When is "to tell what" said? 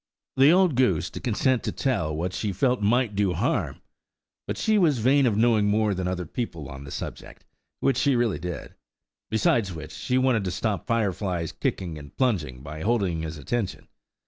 1.61-2.33